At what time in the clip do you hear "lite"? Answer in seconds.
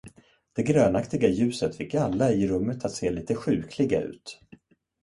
3.11-3.35